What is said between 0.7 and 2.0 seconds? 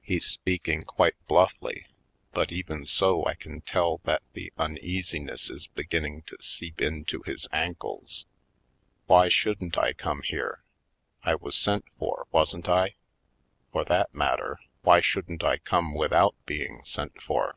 quite blufify,